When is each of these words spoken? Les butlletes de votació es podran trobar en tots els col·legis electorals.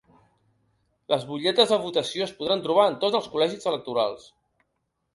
Les 1.13 1.25
butlletes 1.33 1.69
de 1.75 1.79
votació 1.85 2.27
es 2.29 2.35
podran 2.41 2.65
trobar 2.67 2.89
en 2.95 2.99
tots 3.07 3.23
els 3.23 3.31
col·legis 3.37 3.73
electorals. 3.75 4.29